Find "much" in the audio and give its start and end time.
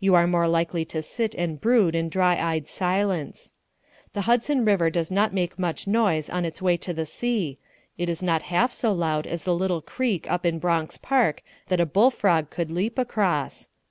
5.58-5.86